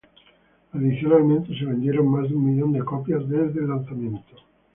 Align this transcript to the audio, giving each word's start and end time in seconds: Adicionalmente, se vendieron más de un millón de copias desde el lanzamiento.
Adicionalmente, 0.73 1.55
se 1.55 1.63
vendieron 1.63 2.07
más 2.07 2.27
de 2.27 2.33
un 2.33 2.43
millón 2.43 2.73
de 2.73 2.79
copias 2.83 3.21
desde 3.29 3.59
el 3.59 3.67
lanzamiento. 3.67 4.33